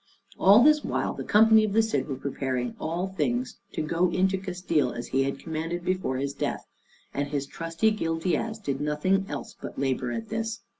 [0.39, 4.35] All this while the company of the Cid were preparing all things to go into
[4.35, 6.65] Castile, as he had commanded before his death;
[7.13, 10.61] and his trusty Gil Diaz did nothing else but labor at this.